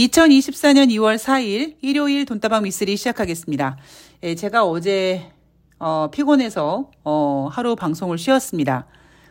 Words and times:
2024년 0.00 0.88
2월 0.92 1.16
4일 1.18 1.76
일요일 1.82 2.24
돈다방 2.24 2.62
미쓰리 2.62 2.96
시작하겠습니다. 2.96 3.76
예, 4.22 4.34
제가 4.34 4.64
어제 4.64 5.30
어, 5.78 6.08
피곤해서 6.10 6.90
어, 7.04 7.48
하루 7.52 7.76
방송을 7.76 8.16
쉬었습니다. 8.16 8.86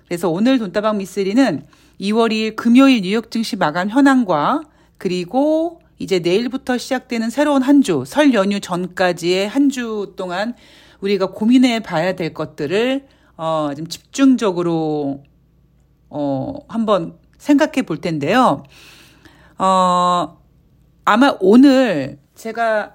그래서 0.06 0.30
오늘 0.30 0.60
돈다방 0.60 0.98
미쓰리는 0.98 1.66
2월 2.02 2.32
2일 2.32 2.56
금요일 2.56 3.02
뉴욕 3.02 3.32
증시 3.32 3.56
마감 3.56 3.90
현황과 3.90 4.62
그리고 4.98 5.82
이제 5.98 6.20
내일부터 6.20 6.78
시작되는 6.78 7.30
새로운 7.30 7.62
한 7.64 7.82
주, 7.82 8.04
설 8.06 8.34
연휴 8.34 8.60
전까지의 8.60 9.48
한 9.50 9.70
주 9.70 10.14
동안 10.16 10.54
우리가 11.02 11.32
고민해 11.32 11.80
봐야 11.80 12.14
될 12.14 12.34
것들을 12.34 13.08
어, 13.38 13.72
좀 13.76 13.88
집중적으로 13.88 15.24
어, 16.10 16.54
한번 16.68 17.18
생각해 17.38 17.84
볼 17.84 18.02
텐데요. 18.02 18.64
어, 19.58 20.39
아마 21.12 21.36
오늘 21.40 22.20
제가 22.36 22.92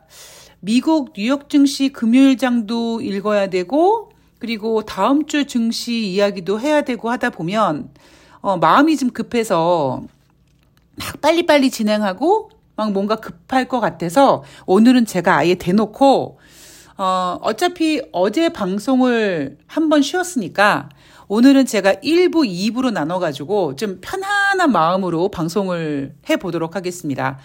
미국 0.61 1.15
뉴욕 1.15 1.51
증시 1.51 1.89
금요일 1.89 2.39
장도 2.39 3.01
읽어야 3.01 3.49
되고 3.49 4.13
그리고 4.39 4.83
다음 4.83 5.27
주 5.27 5.49
증시 5.49 6.13
이야기도 6.13 6.61
해야 6.61 6.83
되고 6.83 7.11
하다 7.11 7.31
보면 7.31 7.91
어, 8.41 8.57
마음이 8.57 8.97
좀 8.99 9.11
급해서 9.11 10.05
막 10.95 11.21
빨리빨리 11.23 11.73
진행하고 11.73 12.51
막 12.77 12.93
뭔가 12.93 13.17
급할 13.17 13.67
것 13.67 13.81
같아서 13.81 14.45
오늘은 14.67 15.07
제가 15.07 15.39
아예 15.39 15.57
대놓고 15.57 16.39
어, 16.97 17.39
어차피 17.43 18.01
어제 18.13 18.49
방송을 18.49 19.59
한 19.67 19.89
번 19.89 20.03
쉬었으니까 20.03 20.89
오늘은 21.27 21.67
제가 21.67 21.95
1부, 21.95 22.47
2부로 22.47 22.93
나눠가지고 22.93 23.75
좀 23.75 23.99
편안한 24.01 24.71
마음으로 24.71 25.31
방송을 25.31 26.15
해보도록 26.31 26.77
하겠습니다. 26.77 27.41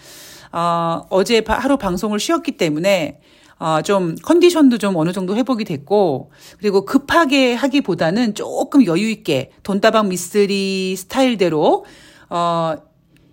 어, 0.52 1.02
어제 1.10 1.42
하루 1.46 1.76
방송을 1.76 2.18
쉬었기 2.18 2.52
때문에 2.52 3.20
어, 3.58 3.82
좀 3.82 4.16
컨디션도 4.22 4.78
좀 4.78 4.96
어느 4.96 5.12
정도 5.12 5.36
회복이 5.36 5.64
됐고 5.64 6.30
그리고 6.58 6.84
급하게 6.84 7.54
하기보다는 7.54 8.34
조금 8.34 8.86
여유 8.86 9.10
있게 9.10 9.50
돈다방 9.62 10.08
미스리 10.08 10.96
스타일대로 10.96 11.84
어, 12.30 12.74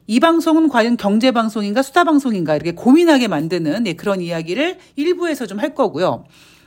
이 0.06 0.20
방송은 0.20 0.70
과연 0.70 0.98
경제 0.98 1.32
방송인가 1.32 1.82
수다 1.82 2.04
방송인가 2.04 2.56
이렇게 2.56 2.72
고민하게 2.72 3.28
만드는 3.28 3.84
네, 3.84 3.94
그런 3.94 4.22
이야기를 4.22 4.78
1부에서 4.98 5.48
좀 5.48 5.60
할 5.60 5.73
거고요. 5.76 6.26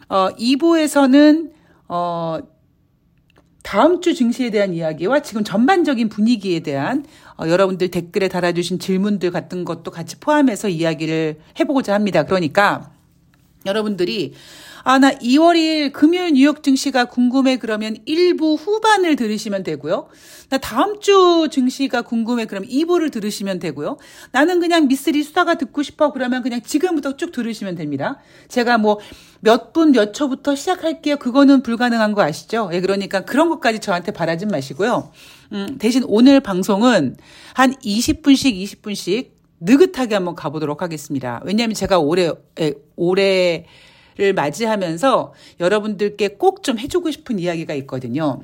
어, 0.08 0.28
2부에서는 0.38 1.50
어, 1.88 2.38
다음 3.70 4.00
주 4.00 4.14
증시에 4.14 4.50
대한 4.50 4.74
이야기와 4.74 5.20
지금 5.20 5.44
전반적인 5.44 6.08
분위기에 6.08 6.58
대한 6.58 7.04
어, 7.36 7.46
여러분들 7.46 7.88
댓글에 7.92 8.26
달아주신 8.26 8.80
질문들 8.80 9.30
같은 9.30 9.64
것도 9.64 9.92
같이 9.92 10.18
포함해서 10.18 10.68
이야기를 10.68 11.38
해보고자 11.60 11.94
합니다. 11.94 12.24
그러니까 12.24 12.90
여러분들이 13.66 14.34
아, 14.82 14.98
나 14.98 15.10
2월 15.12 15.56
2일 15.56 15.92
금요일 15.92 16.32
뉴욕 16.32 16.62
증시가 16.62 17.04
궁금해 17.06 17.58
그러면 17.58 17.96
1부 18.06 18.58
후반을 18.58 19.16
들으시면 19.16 19.62
되고요. 19.62 20.08
나 20.48 20.58
다음 20.58 21.00
주 21.00 21.48
증시가 21.50 22.02
궁금해 22.02 22.46
그러면 22.46 22.68
2부를 22.68 23.12
들으시면 23.12 23.58
되고요. 23.58 23.98
나는 24.32 24.60
그냥 24.60 24.88
미쓰리 24.88 25.22
수다가 25.22 25.54
듣고 25.54 25.82
싶어 25.82 26.12
그러면 26.12 26.42
그냥 26.42 26.60
지금부터 26.62 27.16
쭉 27.16 27.32
들으시면 27.32 27.74
됩니다. 27.76 28.18
제가 28.48 28.78
뭐 28.78 28.98
몇 29.40 29.72
분, 29.72 29.92
몇 29.92 30.12
초부터 30.12 30.54
시작할게요. 30.54 31.16
그거는 31.16 31.62
불가능한 31.62 32.12
거 32.12 32.22
아시죠? 32.22 32.70
예, 32.72 32.80
그러니까 32.80 33.20
그런 33.22 33.48
것까지 33.48 33.80
저한테 33.80 34.12
바라지 34.12 34.46
마시고요. 34.46 35.10
음, 35.52 35.76
대신 35.78 36.04
오늘 36.06 36.40
방송은 36.40 37.16
한 37.54 37.74
20분씩, 37.74 38.54
20분씩 38.62 39.30
느긋하게 39.60 40.14
한번 40.14 40.34
가보도록 40.34 40.82
하겠습니다. 40.82 41.40
왜냐하면 41.44 41.74
제가 41.74 41.98
올해, 41.98 42.30
예, 42.60 42.74
올해 42.96 43.66
를 44.20 44.34
맞이하면서 44.34 45.32
여러분들께 45.60 46.28
꼭 46.36 46.62
좀 46.62 46.78
해주고 46.78 47.10
싶은 47.10 47.38
이야기가 47.38 47.72
있거든요. 47.74 48.42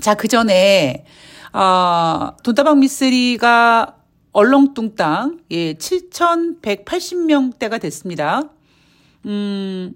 자, 0.00 0.16
그 0.16 0.26
전에, 0.26 1.04
어, 1.52 2.30
돈다방 2.42 2.80
미쓰리가 2.80 3.94
얼렁뚱땅, 4.32 5.38
예, 5.52 5.74
7,180명대가 5.74 7.80
됐습니다. 7.80 8.50
음, 9.26 9.92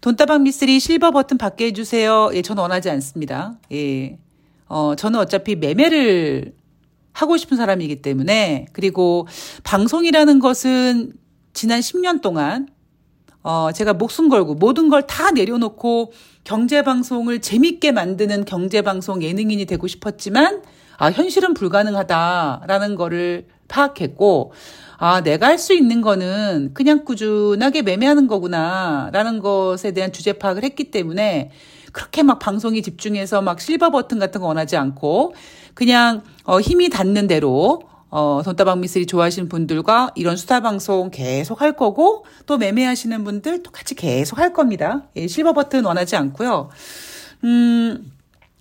돈다방 0.00 0.42
미쓰리 0.42 0.80
실버 0.80 1.12
버튼 1.12 1.38
받게 1.38 1.66
해주세요. 1.66 2.30
예, 2.34 2.42
저는 2.42 2.60
원하지 2.62 2.90
않습니다. 2.90 3.54
예. 3.72 4.18
어, 4.66 4.96
저는 4.96 5.20
어차피 5.20 5.54
매매를 5.54 6.54
하고 7.12 7.36
싶은 7.36 7.56
사람이기 7.56 8.02
때문에, 8.02 8.66
그리고 8.72 9.28
방송이라는 9.62 10.40
것은 10.40 11.12
지난 11.52 11.78
10년 11.78 12.20
동안 12.20 12.66
어, 13.44 13.70
제가 13.72 13.92
목숨 13.92 14.28
걸고 14.28 14.54
모든 14.54 14.88
걸 14.88 15.02
다 15.06 15.30
내려놓고 15.30 16.12
경제방송을 16.44 17.40
재밌게 17.40 17.92
만드는 17.92 18.44
경제방송 18.46 19.22
예능인이 19.22 19.64
되고 19.66 19.86
싶었지만, 19.86 20.62
아, 20.96 21.10
현실은 21.10 21.54
불가능하다라는 21.54 22.94
거를 22.96 23.46
파악했고, 23.68 24.52
아, 24.96 25.22
내가 25.22 25.48
할 25.48 25.58
수 25.58 25.74
있는 25.74 26.00
거는 26.00 26.70
그냥 26.74 27.04
꾸준하게 27.04 27.82
매매하는 27.82 28.26
거구나, 28.28 29.10
라는 29.12 29.38
것에 29.40 29.92
대한 29.92 30.12
주제 30.12 30.32
파악을 30.34 30.62
했기 30.64 30.90
때문에, 30.90 31.50
그렇게 31.92 32.22
막 32.22 32.38
방송에 32.38 32.80
집중해서 32.80 33.40
막 33.42 33.60
실버 33.60 33.90
버튼 33.90 34.18
같은 34.18 34.40
거 34.40 34.46
원하지 34.48 34.76
않고, 34.76 35.34
그냥, 35.74 36.22
어, 36.44 36.60
힘이 36.60 36.88
닿는 36.88 37.26
대로, 37.26 37.82
어, 38.16 38.42
돈다방 38.44 38.80
미스리 38.80 39.06
좋아하시는 39.06 39.48
분들과 39.48 40.12
이런 40.14 40.36
수다 40.36 40.60
방송 40.60 41.10
계속 41.10 41.60
할 41.60 41.72
거고 41.72 42.24
또 42.46 42.58
매매하시는 42.58 43.24
분들 43.24 43.64
똑같이 43.64 43.96
계속 43.96 44.38
할 44.38 44.52
겁니다. 44.52 45.08
예, 45.16 45.26
실버 45.26 45.52
버튼 45.52 45.84
원하지 45.84 46.14
않고요. 46.14 46.70
음, 47.42 48.12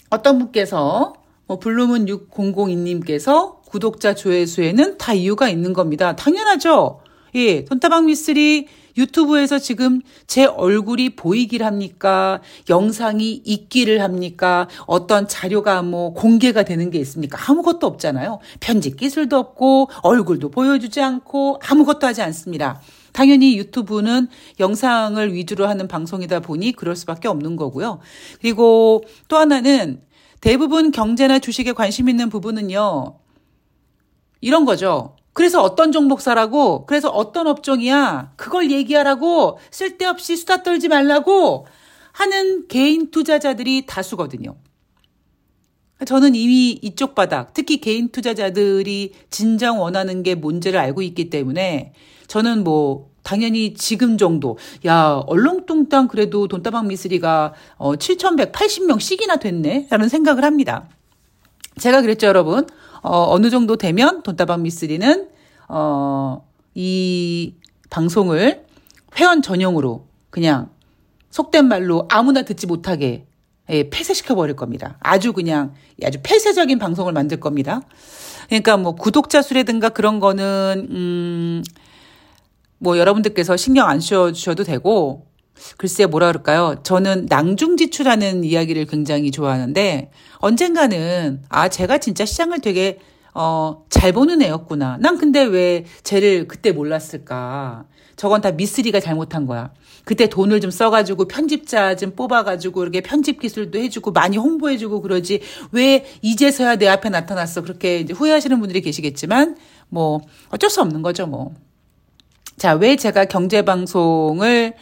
어떤 0.10 0.40
분께서 0.40 1.14
뭐 1.46 1.60
블루문 1.60 2.08
6002님께서 2.08 3.62
구독자 3.66 4.16
조회수에는 4.16 4.98
다 4.98 5.14
이유가 5.14 5.50
있는 5.50 5.74
겁니다. 5.74 6.16
당연하죠. 6.16 7.02
예, 7.36 7.64
돈다방 7.64 8.08
미스리 8.08 8.68
유튜브에서 8.98 9.60
지금 9.60 10.02
제 10.28 10.46
얼굴이 10.46 11.16
보이길 11.16 11.64
합니까? 11.64 12.42
영상이 12.70 13.42
있기를 13.44 14.02
합니까? 14.02 14.68
어떤 14.86 15.28
자료가 15.28 15.82
뭐 15.82 16.14
공개가 16.14 16.64
되는 16.64 16.90
게 16.90 17.00
있습니까? 17.00 17.52
아무것도 17.52 17.88
없잖아요. 17.88 18.40
편집 18.60 18.98
기술도 18.98 19.38
없고 19.38 19.90
얼굴도 20.02 20.50
보여주지 20.50 21.02
않고 21.02 21.60
아무것도 21.64 22.08
하지 22.08 22.22
않습니다. 22.22 22.82
당연히 23.12 23.58
유튜브는 23.58 24.28
영상을 24.60 25.34
위주로 25.34 25.68
하는 25.68 25.88
방송이다 25.88 26.40
보니 26.42 26.74
그럴 26.74 26.96
수밖에 26.96 27.28
없는 27.28 27.56
거고요. 27.56 28.00
그리고 28.42 29.04
또 29.28 29.38
하나는 29.38 30.02
대부분 30.42 30.92
경제나 30.92 31.40
주식에 31.40 31.72
관심 31.72 32.10
있는 32.10 32.30
부분은요. 32.30 33.18
이런 34.42 34.66
거죠. 34.66 35.16
그래서 35.34 35.62
어떤 35.62 35.92
종목 35.92 36.22
사라고, 36.22 36.86
그래서 36.86 37.10
어떤 37.10 37.48
업종이야, 37.48 38.34
그걸 38.36 38.72
얘기하라고, 38.72 39.58
쓸데없이 39.72 40.36
수다 40.38 40.64
떨지 40.64 40.88
말라고 40.88 41.66
하는 42.12 42.68
개인 42.68 43.10
투자자들이 43.10 43.86
다수거든요. 43.88 44.56
저는 46.06 46.36
이미 46.36 46.78
이쪽 46.82 47.16
바닥, 47.16 47.54
특히 47.54 47.78
개인 47.78 48.10
투자자들이 48.10 49.14
진정 49.30 49.82
원하는 49.82 50.22
게 50.22 50.36
뭔지를 50.36 50.80
알고 50.80 51.02
있기 51.02 51.30
때문에 51.30 51.94
저는 52.28 52.64
뭐 52.64 53.12
당연히 53.24 53.74
지금 53.74 54.18
정도, 54.18 54.58
야, 54.86 55.22
얼렁뚱땅 55.26 56.10
그래도 56.10 56.48
돈다방 56.48 56.88
미스리가 56.88 57.54
어, 57.78 57.96
7,180명씩이나 57.96 59.40
됐네? 59.40 59.88
라는 59.90 60.10
생각을 60.10 60.44
합니다. 60.44 60.90
제가 61.80 62.02
그랬죠, 62.02 62.28
여러분. 62.28 62.68
어, 63.04 63.28
어느 63.30 63.50
정도 63.50 63.76
되면 63.76 64.24
돈다방 64.24 64.64
미쓰리는 64.64 65.30
어, 65.70 66.48
이 66.74 67.54
방송을 67.90 68.66
회원 69.18 69.42
전용으로 69.42 70.08
그냥 70.30 70.70
속된 71.30 71.68
말로 71.68 72.08
아무나 72.10 72.42
듣지 72.42 72.66
못하게 72.66 73.28
예, 73.70 73.90
폐쇄시켜 73.90 74.36
버릴 74.36 74.56
겁니다. 74.56 74.98
아주 75.00 75.32
그냥 75.32 75.74
아주 76.04 76.20
폐쇄적인 76.24 76.80
방송을 76.80 77.14
만들 77.14 77.40
겁니다. 77.40 77.82
그러니까 78.48 78.78
뭐 78.78 78.96
구독자 78.96 79.42
수라든가 79.42 79.90
그런 79.90 80.20
거는 80.20 80.88
음 80.90 81.64
뭐 82.84 82.98
여러분들께서 82.98 83.56
신경 83.56 83.88
안써 83.88 84.34
주셔도 84.34 84.66
되고 84.66 85.26
글쎄 85.78 86.06
뭐라 86.06 86.28
그럴까요? 86.28 86.76
저는 86.84 87.28
낭중지추라는 87.30 88.44
이야기를 88.44 88.86
굉장히 88.86 89.32
좋아하는데 89.32 90.12
언젠가는 90.38 91.42
아 91.50 91.70
제가 91.70 91.98
진짜 91.98 92.26
시장을 92.26 92.60
되게 92.60 93.00
어, 93.34 93.84
잘 93.90 94.12
보는 94.12 94.42
애였구나. 94.42 94.98
난 95.00 95.18
근데 95.18 95.44
왜 95.44 95.86
쟤를 96.04 96.48
그때 96.48 96.72
몰랐을까? 96.72 97.86
저건 98.16 98.42
다 98.42 98.52
미쓰리가 98.52 99.00
잘못한 99.00 99.48
거야. 99.48 99.72
그때 100.06 100.28
돈을 100.28 100.62
좀 100.62 100.70
써가지고 100.70 101.28
편집자 101.28 101.96
좀 101.96 102.12
뽑아가지고 102.12 102.84
이렇게 102.84 103.02
편집 103.02 103.40
기술도 103.40 103.80
해주고 103.80 104.12
많이 104.12 104.38
홍보해주고 104.38 105.02
그러지. 105.02 105.42
왜 105.72 106.06
이제서야 106.22 106.76
내 106.76 106.88
앞에 106.88 107.10
나타났어? 107.10 107.62
그렇게 107.62 108.00
이제 108.00 108.14
후회하시는 108.14 108.60
분들이 108.60 108.82
계시겠지만 108.82 109.58
뭐 109.90 110.22
어쩔 110.50 110.70
수 110.70 110.82
없는 110.82 111.02
거죠 111.02 111.26
뭐. 111.26 111.54
자, 112.58 112.74
왜 112.74 112.96
제가 112.96 113.26
경제방송을, 113.26 114.74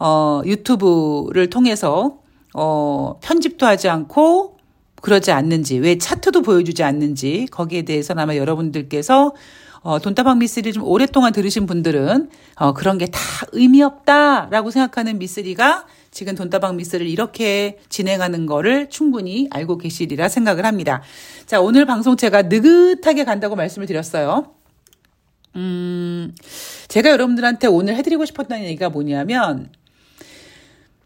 어, 0.00 0.42
유튜브를 0.44 1.50
통해서, 1.50 2.18
어, 2.54 3.18
편집도 3.22 3.66
하지 3.66 3.88
않고, 3.88 4.56
그러지 5.02 5.30
않는지, 5.30 5.78
왜 5.78 5.98
차트도 5.98 6.42
보여주지 6.42 6.82
않는지, 6.82 7.46
거기에 7.50 7.82
대해서는 7.82 8.22
아마 8.22 8.36
여러분들께서, 8.36 9.34
어, 9.82 9.98
돈다방 9.98 10.38
미쓰리 10.38 10.72
좀 10.72 10.82
오랫동안 10.84 11.32
들으신 11.32 11.66
분들은, 11.66 12.30
어, 12.56 12.72
그런 12.74 12.98
게 12.98 13.06
다 13.06 13.20
의미 13.52 13.82
없다라고 13.82 14.70
생각하는 14.70 15.18
미쓰리가 15.18 15.86
지금 16.10 16.34
돈다방 16.34 16.76
미쓰를 16.76 17.06
이렇게 17.06 17.78
진행하는 17.88 18.46
거를 18.46 18.90
충분히 18.90 19.48
알고 19.50 19.78
계시리라 19.78 20.28
생각을 20.28 20.66
합니다. 20.66 21.02
자, 21.46 21.60
오늘 21.60 21.86
방송 21.86 22.16
제가 22.16 22.42
느긋하게 22.42 23.24
간다고 23.24 23.56
말씀을 23.56 23.86
드렸어요. 23.86 24.54
음, 25.56 26.34
제가 26.88 27.10
여러분들한테 27.10 27.66
오늘 27.66 27.96
해드리고 27.96 28.24
싶었던 28.24 28.62
얘기가 28.64 28.88
뭐냐면, 28.90 29.70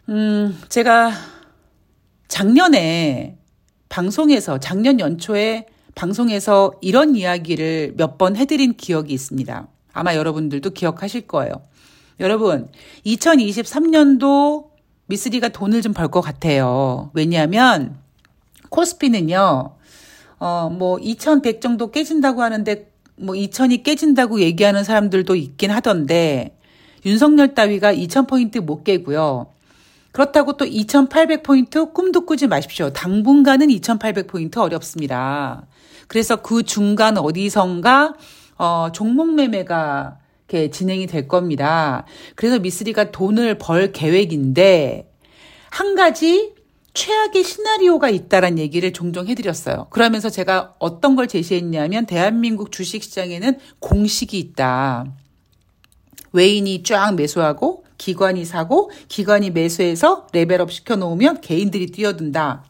음, 0.09 0.59
제가 0.69 1.13
작년에 2.29 3.37
방송에서, 3.89 4.59
작년 4.59 5.01
연초에 5.01 5.67
방송에서 5.95 6.73
이런 6.81 7.15
이야기를 7.15 7.95
몇 7.97 8.19
번 8.19 8.37
해드린 8.37 8.75
기억이 8.77 9.13
있습니다. 9.15 9.69
아마 9.93 10.15
여러분들도 10.17 10.71
기억하실 10.71 11.23
거예요. 11.29 11.53
여러분, 12.21 12.69
2023년도 13.07 14.69
미쓰리가 15.07 15.49
돈을 15.51 15.83
좀 15.83 15.93
벌 15.95 16.09
것 16.09 16.21
같아요. 16.21 17.11
왜냐하면 17.15 17.97
코스피는요, 18.71 19.77
어, 20.41 20.71
뭐, 20.71 20.99
2100 20.99 21.61
정도 21.61 21.91
깨진다고 21.91 22.43
하는데 22.43 22.91
뭐 23.17 23.37
2천이 23.37 23.85
깨진다고 23.85 24.41
얘기하는 24.41 24.83
사람들도 24.83 25.37
있긴 25.37 25.71
하던데 25.71 26.57
윤석열 27.07 27.55
따위가 27.55 27.95
2,000포인트 27.95 28.61
못 28.61 28.83
깨고요. 28.83 29.47
그렇다고 30.15 30.57
또 30.57 30.65
2,800포인트 30.65 31.93
꿈도 31.93 32.25
꾸지 32.25 32.47
마십시오. 32.47 32.91
당분간은 32.91 33.67
2,800포인트 33.67 34.59
어렵습니다. 34.59 35.67
그래서 36.07 36.37
그 36.37 36.63
중간 36.63 37.19
어디선가 37.19 38.15
어, 38.57 38.89
종목 38.93 39.35
매매가 39.35 40.19
이렇게 40.47 40.71
진행이 40.71 41.09
될 41.09 41.27
겁니다. 41.27 42.07
그래서 42.37 42.61
미쓰리가 42.61 43.11
돈을 43.11 43.59
벌 43.59 43.91
계획인데 43.91 45.11
한 45.71 45.97
가지 45.97 46.55
최악의 46.93 47.43
시나리오가 47.43 48.09
있다란 48.09 48.61
얘기를 48.61 48.93
종종 48.93 49.27
해드렸어요. 49.27 49.89
그러면서 49.91 50.31
제가 50.31 50.77
어떤 50.79 51.17
걸 51.17 51.27
제시했냐면 51.27 52.07
대한민국 52.07 52.71
주식시장에는 52.71 53.59
공식이 53.81 54.39
있다. 54.39 55.07
외인이 56.33 56.85
쫙 56.85 57.17
매수하고 57.17 57.84
기관이 58.05 58.45
사고 58.45 58.91
기관이 59.09 59.51
매수해서 59.51 60.27
레벨업 60.35 60.71
시켜 60.71 60.95
놓으면 60.95 61.41
개인들이 61.41 61.87
뛰어든다. 61.87 62.65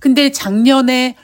근데 0.00 0.30
작년에 0.30 1.14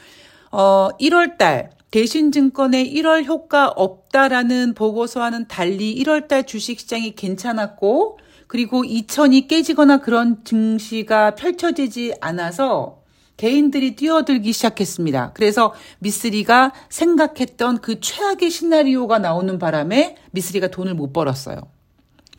어 0.51 0.91
1월 1.01 1.39
달 1.39 1.71
대신증권의 1.91 2.93
1월 2.95 3.25
효과 3.25 3.69
없다라는 3.69 4.75
보고서와는 4.75 5.49
달리 5.49 5.95
1월 6.03 6.29
달 6.29 6.45
주식시장이 6.47 7.15
괜찮았고 7.15 8.19
그리고 8.49 8.83
2천이 8.83 9.49
깨지거나 9.49 10.03
그런 10.03 10.45
증시가 10.45 11.35
펼쳐지지 11.35 12.17
않아서 12.21 13.01
개인들이 13.39 13.97
뛰어들기 13.97 14.53
시작했습니다. 14.53 15.33
그래서 15.33 15.73
미쓰리가 16.01 16.75
생각했던 16.91 17.79
그 17.79 17.99
최악의 18.01 18.51
시나리오가 18.51 19.19
나오는 19.19 19.59
바람에 19.59 20.17
미쓰리가 20.33 20.69
돈을 20.69 20.93
못 20.93 21.15
벌었어요. 21.15 21.72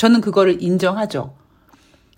저는 0.04 0.20
그거를 0.20 0.62
인정하죠. 0.62 1.34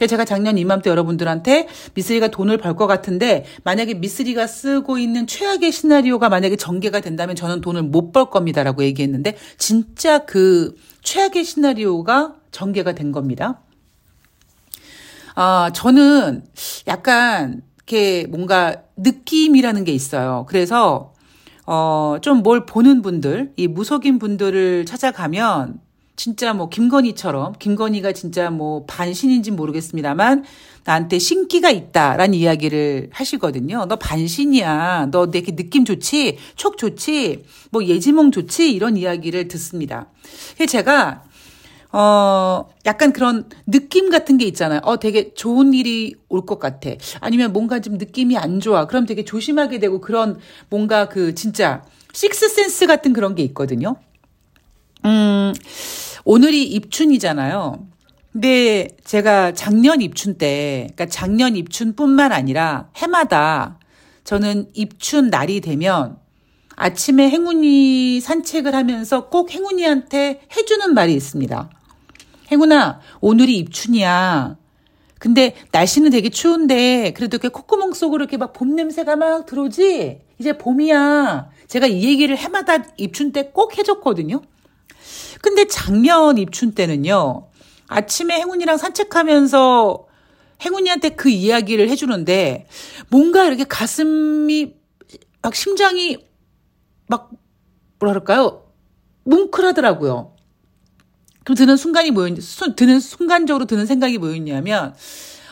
제가 0.10 0.26
작년 0.26 0.58
이맘때 0.58 0.90
여러분들한테 0.90 1.68
미쓰리가 1.94 2.30
돈을 2.30 2.58
벌 2.58 2.76
것 2.76 2.88
같은데 2.88 3.46
만약에 3.64 3.94
미쓰리가 3.94 4.48
쓰고 4.48 4.98
있는 4.98 5.28
최악의 5.28 5.72
시나리오가 5.72 6.28
만약에 6.30 6.56
전개가 6.56 7.00
된다면 7.02 7.36
저는 7.36 7.62
돈을 7.62 7.84
못 7.84 8.12
벌 8.12 8.32
겁니다라고 8.32 8.84
얘기했는데 8.84 9.38
진짜 9.60 10.26
그 10.26 10.74
최악의 11.04 11.44
시나리오가 11.46 12.34
전개가 12.52 12.94
된 12.94 13.12
겁니다. 13.12 13.62
아, 15.36 15.70
저는 15.76 16.44
약간 16.88 17.62
이렇게 17.78 18.26
뭔가 18.28 18.82
느낌이라는 18.98 19.84
게 19.84 19.92
있어요. 19.92 20.48
그래서 20.50 21.14
어, 21.68 22.18
좀 22.22 22.42
뭘 22.42 22.66
보는 22.66 23.02
분들, 23.04 23.54
이 23.58 23.68
무속인 23.68 24.18
분들을 24.20 24.86
찾아가면 24.86 25.85
진짜 26.16 26.54
뭐 26.54 26.70
김건희처럼 26.70 27.54
김건희가 27.60 28.14
진짜 28.14 28.50
뭐 28.50 28.86
반신인지 28.86 29.52
모르겠습니다만 29.52 30.46
나한테 30.86 31.20
신기가 31.20 31.72
있다라는 31.72 32.34
이야기를 32.36 33.10
하시거든요. 33.12 33.86
너 33.86 33.96
반신이야. 33.98 35.10
너 35.12 35.30
되게 35.32 35.56
느낌 35.56 35.84
좋지? 35.84 36.38
촉 36.56 36.78
좋지? 36.78 37.44
뭐 37.72 37.84
예지몽 37.84 38.32
좋지? 38.32 38.72
이런 38.72 38.96
이야기를 38.98 39.48
듣습니다. 39.50 40.08
제가 40.68 41.24
어, 41.92 42.68
약간 42.86 43.14
그런 43.14 43.48
느낌 43.66 44.10
같은 44.10 44.38
게 44.38 44.46
있잖아요. 44.46 44.82
어, 44.84 44.98
되게 44.98 45.34
좋은 45.34 45.74
일이 45.74 46.14
올 46.30 46.46
것 46.46 46.60
같아. 46.60 46.90
아니면 47.22 47.54
뭔가 47.54 47.80
좀 47.80 47.98
느낌이 47.98 48.38
안 48.38 48.60
좋아. 48.60 48.86
그럼 48.86 49.06
되게 49.06 49.24
조심하게 49.24 49.80
되고 49.80 50.02
그런 50.02 50.38
뭔가 50.70 51.08
그 51.08 51.34
진짜 51.36 51.84
식스센스 52.14 52.86
같은 52.88 53.14
그런 53.14 53.34
게 53.34 53.44
있거든요. 53.44 53.96
음, 55.06 55.54
오늘이 56.26 56.64
입춘이잖아요. 56.64 57.88
근데 58.34 58.90
제가 59.06 59.54
작년 59.54 60.02
입춘 60.02 60.38
때, 60.38 60.88
그러니까 60.96 61.06
작년 61.06 61.56
입춘뿐만 61.56 62.32
아니라 62.32 62.90
해마다 62.98 63.80
저는 64.24 64.70
입춘 64.74 65.30
날이 65.30 65.62
되면 65.62 66.18
아침에 66.76 67.30
행운이 67.30 68.20
산책을 68.20 68.74
하면서 68.76 69.30
꼭 69.30 69.52
행운이한테 69.52 70.42
해주는 70.58 70.94
말이 70.94 71.14
있습니다. 71.14 71.70
행운아, 72.52 73.00
오늘이 73.22 73.58
입춘이야. 73.60 74.58
근데 75.20 75.56
날씨는 75.72 76.10
되게 76.12 76.30
추운데 76.30 77.14
그래도 77.16 77.36
이렇게 77.38 77.48
콧구멍 77.50 77.94
속으로 77.94 78.24
이렇게 78.24 78.38
막 78.38 78.52
봄 78.52 78.76
냄새가 78.76 79.16
막 79.16 79.46
들어오지? 79.46 80.20
이제 80.40 80.58
봄이야. 80.58 81.50
제가 81.68 81.88
이 81.88 82.04
얘기를 82.04 82.36
해마다 82.36 82.84
입춘 82.98 83.32
때 83.32 83.52
꼭 83.54 83.78
해줬거든요. 83.78 84.42
근데 85.42 85.68
작년 85.68 86.38
입춘 86.38 86.74
때는요. 86.74 87.50
아침에 87.88 88.36
행운이랑 88.36 88.78
산책하면서 88.78 90.08
행운이한테 90.64 91.10
그 91.10 91.30
이야기를 91.30 91.90
해주는데 91.90 92.68
뭔가 93.10 93.44
이렇게 93.46 93.64
가슴이 93.64 94.74
막 95.42 95.56
심장이 95.56 96.18
막 97.08 97.30
뭐라 98.00 98.14
그럴까요? 98.14 98.64
뭉클하더라고요. 99.24 100.36
그럼 101.44 101.56
드는 101.56 101.78
순간이 101.78 102.12
뭐였냐, 102.12 102.40
드는 102.76 103.00
순간적으로 103.00 103.66
드는 103.66 103.86
생각이 103.86 104.18
뭐였냐면, 104.18 104.96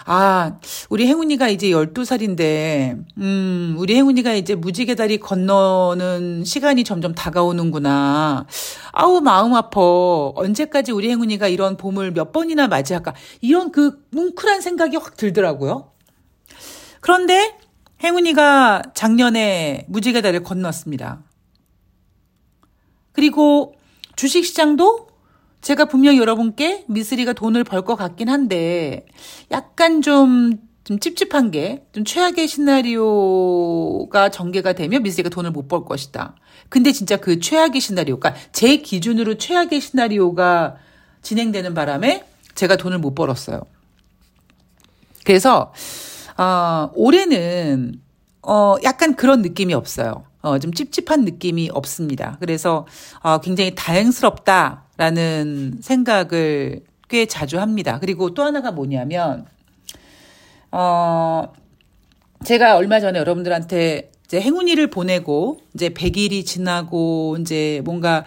아, 0.06 0.60
우리 0.90 1.08
행운이가 1.08 1.48
이제 1.48 1.70
12살인데, 1.70 3.06
음, 3.18 3.76
우리 3.78 3.96
행운이가 3.96 4.34
이제 4.34 4.56
무지개 4.56 4.96
다리 4.96 5.18
건너는 5.18 6.44
시간이 6.44 6.84
점점 6.84 7.16
다가오는구나. 7.16 8.46
아우, 8.92 9.22
마음 9.22 9.54
아파. 9.54 9.80
언제까지 10.36 10.92
우리 10.92 11.10
행운이가 11.10 11.48
이런 11.48 11.78
봄을 11.78 12.12
몇 12.12 12.32
번이나 12.32 12.68
맞이할까. 12.68 13.14
이런 13.42 13.72
그 13.72 14.04
뭉클한 14.12 14.62
생각이 14.62 14.98
확 14.98 15.16
들더라고요. 15.16 15.92
그런데 17.00 17.58
행운이가 18.04 18.82
작년에 18.94 19.86
무지개 19.88 20.22
다리를 20.22 20.44
건넜습니다. 20.44 21.24
그리고 23.14 23.76
주식시장도 24.16 25.13
제가 25.64 25.86
분명 25.86 26.18
여러분께 26.18 26.86
미쓰리가 26.88 27.34
돈을 27.34 27.64
벌 27.64 27.84
것 27.84 27.96
같긴 27.96 28.30
한데 28.30 29.06
약간 29.52 30.02
좀, 30.02 30.54
좀 30.84 31.00
찝찝한 31.00 31.52
게 31.52 31.86
좀 31.94 32.04
최악의 32.06 32.48
시나리오가 32.48 34.30
전개가 34.30 34.74
되면 34.74 35.04
미쓰리가 35.04 35.30
돈을 35.30 35.52
못 35.52 35.68
벌 35.68 35.86
것이다. 35.86 36.36
근데 36.70 36.92
진짜 36.92 37.18
그 37.18 37.40
최악의 37.40 37.80
시나리오가 37.82 38.34
제 38.52 38.78
기준으로 38.78 39.36
최악의 39.38 39.80
시나리오가 39.82 40.76
진행되는 41.22 41.74
바람에 41.74 42.26
제가 42.56 42.76
돈을 42.76 43.00
못 43.00 43.16
벌었어요. 43.16 43.62
그래서 45.26 45.74
어, 46.38 46.90
올해는 46.96 48.02
어, 48.42 48.76
약간 48.84 49.16
그런 49.16 49.42
느낌이 49.42 49.74
없어요. 49.74 50.26
어, 50.42 50.60
좀 50.60 50.74
찝찝한 50.74 51.24
느낌이 51.24 51.70
없습니다. 51.74 52.36
그래서 52.42 52.86
어, 53.22 53.40
굉장히 53.40 53.76
다행스럽다 53.76 54.83
라는 54.98 55.78
생각을 55.82 56.84
꽤 57.10 57.26
자주 57.26 57.60
합니다. 57.60 58.00
그리고 58.00 58.34
또 58.34 58.44
하나가 58.44 58.72
뭐냐면 58.72 59.46
어, 60.72 61.52
제가 62.44 62.78
얼마 62.78 63.00
전에 63.00 63.20
여러분들한테 63.20 64.12
이제 64.26 64.42
행운이를 64.42 64.88
보내고 64.88 65.60
이제 65.74 65.90
100일이 65.90 66.46
지나고 66.46 67.38
이제 67.40 67.82
뭔가 67.86 68.24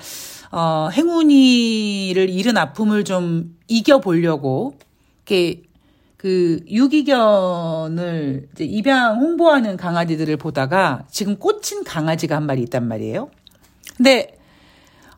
어, 0.51 0.89
행운이를 0.93 2.31
잃은 2.31 2.57
아픔을 2.57 3.05
좀 3.05 3.57
이겨보려고, 3.69 4.75
이렇게, 5.27 5.63
그, 6.17 6.61
유기견을 6.69 8.49
이제 8.53 8.65
입양 8.65 9.21
홍보하는 9.21 9.77
강아지들을 9.77 10.37
보다가 10.37 11.05
지금 11.11 11.37
꽂힌 11.39 11.85
강아지가 11.85 12.37
한 12.37 12.47
마리 12.47 12.63
있단 12.63 12.87
말이에요. 12.87 13.29
근데, 13.97 14.36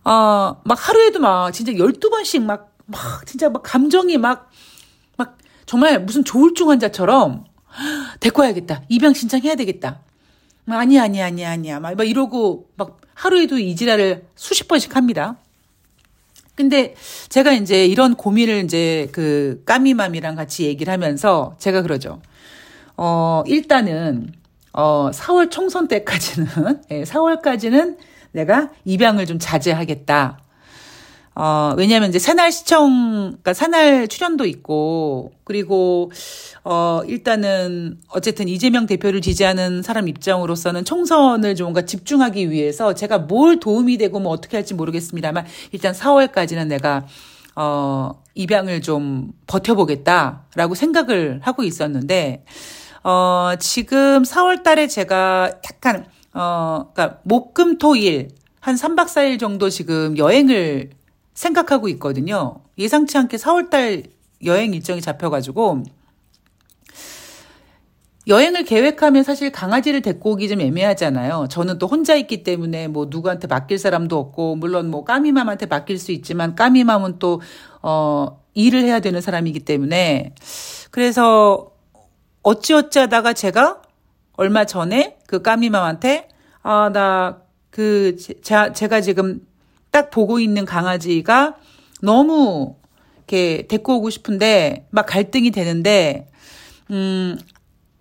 어, 0.09 0.57
막 0.65 0.89
하루에도 0.89 1.21
막 1.21 1.53
진짜 1.53 1.73
12번씩 1.73 2.43
막, 2.43 2.75
막, 2.87 3.27
진짜 3.27 3.51
막 3.51 3.63
감정이 3.63 4.17
막, 4.17 4.51
막, 5.19 5.37
정말 5.67 6.03
무슨 6.03 6.25
조울증 6.25 6.71
환자처럼, 6.71 7.45
데리고 8.19 8.41
와야겠다. 8.41 8.85
입양 8.89 9.13
신청해야 9.13 9.55
되겠다. 9.57 10.01
아니야, 10.67 11.03
아니야, 11.03 11.27
아니야, 11.27 11.51
아니야. 11.51 11.81
막, 11.81 11.95
막 11.95 12.05
이러고 12.05 12.69
막 12.77 13.01
하루에도 13.13 13.59
이 13.59 13.77
지랄을 13.77 14.25
수십 14.35 14.67
번씩 14.67 14.97
합니다. 14.97 15.37
근데 16.55 16.95
제가 17.29 17.53
이제 17.53 17.85
이런 17.85 18.15
고민을 18.15 18.65
이제 18.65 19.09
그 19.13 19.63
까미맘이랑 19.67 20.37
같이 20.37 20.65
얘기를 20.65 20.91
하면서 20.91 21.55
제가 21.59 21.83
그러죠. 21.83 22.23
어, 22.97 23.43
일단은, 23.47 24.33
어, 24.73 25.11
4월 25.13 25.51
총선 25.51 25.87
때까지는, 25.87 26.49
예, 26.91 27.03
4월까지는 27.05 27.99
내가 28.33 28.71
입양을 28.85 29.27
좀 29.27 29.39
자제하겠다. 29.39 30.39
어, 31.41 31.73
왜냐하면 31.77 32.09
이제 32.09 32.19
새날 32.19 32.51
시청, 32.51 33.27
그러니까 33.29 33.55
새날 33.55 34.09
출연도 34.09 34.45
있고, 34.45 35.31
그리고, 35.45 36.11
어, 36.65 37.01
일단은, 37.07 38.01
어쨌든 38.09 38.49
이재명 38.49 38.87
대표를 38.87 39.21
지지하는 39.21 39.83
사람 39.83 40.09
입장으로서는 40.09 40.85
총선을 40.85 41.55
좀 41.55 41.67
뭔가 41.67 41.83
집중하기 41.83 42.51
위해서 42.51 42.93
제가 42.93 43.19
뭘 43.19 43.61
도움이 43.61 43.99
되고 43.99 44.19
뭐 44.19 44.33
어떻게 44.33 44.57
할지 44.57 44.75
모르겠습니다만, 44.75 45.47
일단 45.71 45.95
4월까지는 45.95 46.67
내가, 46.67 47.07
어, 47.55 48.21
입양을 48.35 48.83
좀 48.83 49.31
버텨보겠다라고 49.47 50.75
생각을 50.75 51.39
하고 51.45 51.63
있었는데, 51.63 52.45
어, 53.05 53.53
지금 53.61 54.25
4월 54.25 54.65
달에 54.65 54.89
제가 54.89 55.53
약간, 55.71 56.07
어, 56.35 56.91
그니까, 56.95 57.21
목금, 57.25 57.79
토, 57.79 57.97
일, 57.97 58.29
한 58.61 58.75
3박 58.75 59.07
4일 59.07 59.39
정도 59.39 59.71
지금 59.71 60.19
여행을 60.19 60.91
생각하고 61.35 61.89
있거든요. 61.91 62.61
예상치 62.77 63.17
않게 63.17 63.37
4월 63.37 63.71
달 63.71 64.05
여행 64.45 64.75
일정이 64.75 65.01
잡혀 65.01 65.31
가지고 65.31 65.83
여행을 68.27 68.65
계획하면 68.65 69.23
사실 69.23 69.51
강아지를 69.51 70.03
데리고 70.03 70.33
오기 70.33 70.49
좀 70.49 70.61
애매하잖아요. 70.61 71.47
저는 71.49 71.79
또 71.79 71.87
혼자 71.87 72.15
있기 72.15 72.43
때문에 72.43 72.89
뭐 72.89 73.07
누구한테 73.09 73.47
맡길 73.47 73.79
사람도 73.79 74.19
없고 74.19 74.57
물론 74.57 74.91
뭐 74.91 75.05
까미맘한테 75.05 75.67
맡길 75.67 75.99
수 75.99 76.13
있지만 76.13 76.55
까미맘은 76.55 77.19
또 77.19 77.41
어, 77.81 78.43
일을 78.53 78.83
해야 78.83 79.01
되는 79.01 79.21
사람이기 79.21 79.61
때문에 79.61 80.35
그래서 80.91 81.71
어찌어찌 82.43 82.99
하다가 82.99 83.33
제가 83.33 83.81
얼마 84.37 84.67
전에 84.67 85.18
그 85.29 85.43
까미맘한테 85.43 86.29
아 86.65 86.91
나 86.91 87.49
그 87.79 88.17
제가 88.43 89.01
지금 89.01 89.47
딱 89.93 90.11
보고 90.11 90.41
있는 90.41 90.65
강아지가 90.65 91.55
너무 92.03 92.75
이렇게 93.19 93.69
데리고 93.69 93.99
오고 93.99 94.11
싶은데 94.11 94.89
막 94.91 95.07
갈등이 95.07 95.53
되는데 95.53 96.29
음 96.91 97.39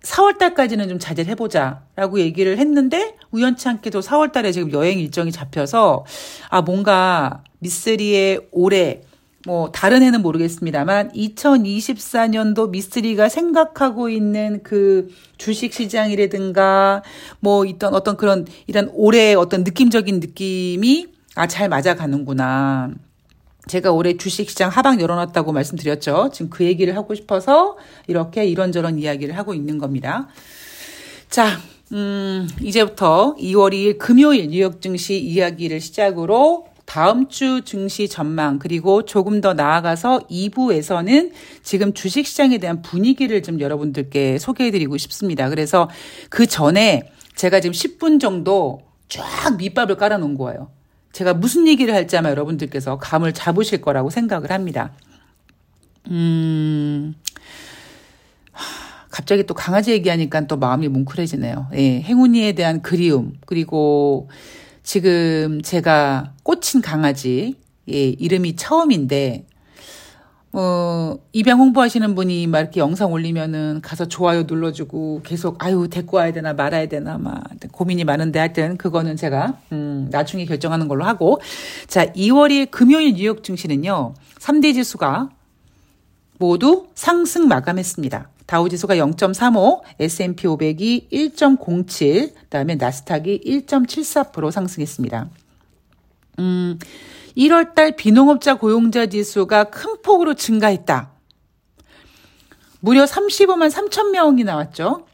4월 0.02 0.36
달까지는 0.38 0.88
좀 0.88 0.98
자제를 0.98 1.30
해보자 1.30 1.84
라고 1.94 2.18
얘기를 2.18 2.58
했는데 2.58 3.14
우연치 3.30 3.68
않게도 3.68 4.00
4월 4.00 4.32
달에 4.32 4.50
지금 4.50 4.72
여행 4.72 4.98
일정이 4.98 5.30
잡혀서 5.30 6.04
아 6.48 6.62
뭔가 6.62 7.44
미쓰리의 7.60 8.48
올해 8.50 9.02
뭐 9.46 9.70
다른 9.70 10.02
해는 10.02 10.22
모르겠습니다만 10.22 11.12
2024년도 11.12 12.70
미쓰리가 12.70 13.28
생각하고 13.28 14.08
있는 14.08 14.60
그 14.62 15.08
주식 15.36 15.72
시장이라든가 15.72 17.02
뭐 17.40 17.64
있던 17.64 17.94
어떤 17.94 18.16
그런 18.16 18.46
이런 18.66 18.90
올해 18.94 19.34
어떤 19.34 19.62
느낌적인 19.62 20.20
느낌이 20.20 21.06
아, 21.36 21.46
잘 21.46 21.68
맞아가는구나. 21.68 22.90
제가 23.68 23.92
올해 23.92 24.16
주식시장 24.16 24.70
하방 24.70 25.00
열어놨다고 25.00 25.52
말씀드렸죠. 25.52 26.30
지금 26.32 26.50
그 26.50 26.64
얘기를 26.64 26.96
하고 26.96 27.14
싶어서 27.14 27.76
이렇게 28.06 28.44
이런저런 28.44 28.98
이야기를 28.98 29.36
하고 29.36 29.54
있는 29.54 29.78
겁니다. 29.78 30.28
자, 31.30 31.60
음, 31.92 32.48
이제부터 32.60 33.36
2월 33.38 33.72
2일 33.72 33.98
금요일 33.98 34.48
뉴욕 34.48 34.80
증시 34.80 35.18
이야기를 35.18 35.80
시작으로 35.80 36.66
다음 36.88 37.28
주 37.28 37.60
증시 37.66 38.08
전망 38.08 38.58
그리고 38.58 39.04
조금 39.04 39.42
더 39.42 39.52
나아가서 39.52 40.20
2부에서는 40.30 41.32
지금 41.62 41.92
주식시장에 41.92 42.56
대한 42.56 42.80
분위기를 42.80 43.42
좀 43.42 43.60
여러분들께 43.60 44.38
소개해드리고 44.38 44.96
싶습니다. 44.96 45.50
그래서 45.50 45.90
그 46.30 46.46
전에 46.46 47.12
제가 47.36 47.60
지금 47.60 47.74
10분 47.74 48.18
정도 48.18 48.80
쫙 49.10 49.58
밑밥을 49.58 49.96
깔아놓은 49.96 50.38
거예요. 50.38 50.70
제가 51.12 51.34
무슨 51.34 51.68
얘기를 51.68 51.92
할지 51.92 52.16
아마 52.16 52.30
여러분들께서 52.30 52.96
감을 52.96 53.34
잡으실 53.34 53.82
거라고 53.82 54.08
생각을 54.08 54.50
합니다. 54.50 54.92
음, 56.06 57.14
갑자기 59.10 59.44
또 59.44 59.52
강아지 59.52 59.92
얘기하니까 59.92 60.46
또 60.46 60.56
마음이 60.56 60.88
뭉클해지네요. 60.88 61.68
예, 61.74 62.00
행운이에 62.00 62.52
대한 62.52 62.80
그리움, 62.80 63.34
그리고 63.44 64.30
지금 64.88 65.60
제가 65.60 66.32
꽂힌 66.44 66.80
강아지, 66.80 67.56
예, 67.90 68.04
이름이 68.04 68.56
처음인데, 68.56 69.44
어, 70.54 71.18
입양 71.34 71.58
홍보하시는 71.58 72.14
분이 72.14 72.46
막 72.46 72.60
이렇게 72.60 72.80
영상 72.80 73.12
올리면은 73.12 73.82
가서 73.82 74.08
좋아요 74.08 74.44
눌러주고 74.44 75.20
계속 75.24 75.62
아유 75.62 75.88
데리고 75.90 76.16
와야 76.16 76.32
되나 76.32 76.54
말아야 76.54 76.86
되나 76.86 77.18
막 77.18 77.44
고민이 77.70 78.04
많은데 78.04 78.38
하여튼 78.38 78.78
그거는 78.78 79.16
제가 79.16 79.58
음, 79.72 80.08
나중에 80.10 80.46
결정하는 80.46 80.88
걸로 80.88 81.04
하고 81.04 81.38
자 81.86 82.06
2월 82.06 82.48
2일 82.48 82.70
금요일 82.70 83.12
뉴욕 83.12 83.44
증시는요 83.44 84.14
3대 84.38 84.72
지수가 84.72 85.28
모두 86.38 86.86
상승 86.94 87.46
마감했습니다. 87.46 88.30
다우지수가 88.48 88.96
0.35, 88.96 89.82
S&P 90.00 90.46
500이 90.46 91.10
1.07, 91.12 92.34
그다음에 92.34 92.76
나스닥이 92.76 93.42
1.74% 93.44 94.50
상승했습니다. 94.50 95.28
음, 96.38 96.78
1월 97.36 97.74
달 97.74 97.94
비농업자 97.94 98.54
고용자 98.54 99.06
지수가 99.06 99.64
큰 99.64 100.00
폭으로 100.00 100.32
증가했다. 100.32 101.12
무려 102.80 103.04
35만 103.04 103.70
3천 103.70 104.12
명이 104.12 104.44
나왔죠. 104.44 105.06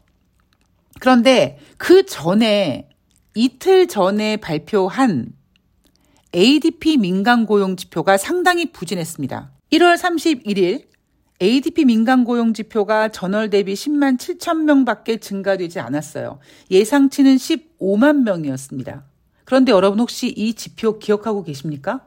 그런데 1.01 1.59
그 1.75 2.05
전에 2.05 2.87
이틀 3.33 3.87
전에 3.87 4.37
발표한 4.37 5.33
ADP 6.33 6.97
민간 6.97 7.45
고용 7.45 7.75
지표가 7.75 8.15
상당히 8.15 8.71
부진했습니다. 8.71 9.51
1월 9.73 9.97
31일 9.97 10.94
ADP 11.41 11.85
민간 11.85 12.23
고용 12.23 12.53
지표가 12.53 13.09
전월 13.09 13.49
대비 13.49 13.73
10만 13.73 14.17
7천 14.17 14.63
명 14.63 14.85
밖에 14.85 15.17
증가되지 15.17 15.79
않았어요. 15.79 16.39
예상치는 16.71 17.35
15만 17.35 18.23
명이었습니다. 18.23 19.03
그런데 19.43 19.71
여러분 19.71 19.99
혹시 19.99 20.27
이 20.29 20.53
지표 20.53 20.97
기억하고 20.97 21.43
계십니까? 21.43 22.01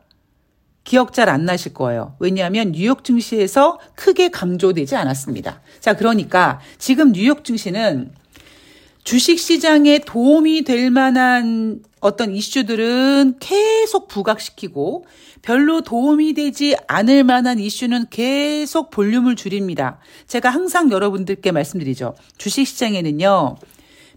기억 0.85 1.12
잘 1.12 1.28
안 1.28 1.44
나실 1.44 1.75
거예요. 1.75 2.16
왜냐하면 2.18 2.73
뉴욕 2.73 3.04
증시에서 3.04 3.78
크게 3.94 4.30
강조되지 4.30 4.97
않았습니다. 4.97 5.61
자, 5.80 5.94
그러니까 5.94 6.61
지금 6.78 7.12
뉴욕 7.12 7.44
증시는 7.44 8.11
주식 9.04 9.38
시장에 9.38 9.99
도움이 9.99 10.62
될 10.62 10.90
만한 10.90 11.82
어떤 12.00 12.35
이슈들은 12.35 13.37
계속 13.40 14.09
부각시키고 14.09 15.07
별로 15.43 15.81
도움이 15.81 16.35
되지 16.35 16.76
않을 16.87 17.25
만한 17.25 17.59
이슈는 17.59 18.07
계속 18.11 18.90
볼륨을 18.90 19.37
줄입니다. 19.37 19.99
제가 20.26 20.50
항상 20.50 20.90
여러분들께 20.90 21.52
말씀드리죠. 21.52 22.14
주식 22.37 22.67
시장에는요. 22.67 23.57